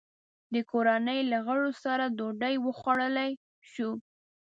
د 0.53 0.55
کورنۍ 0.71 1.19
له 1.31 1.37
غړو 1.47 1.71
سره 1.83 2.05
ډوډۍ 2.17 2.55
وخوړلای 2.65 3.31
شو. 3.71 3.89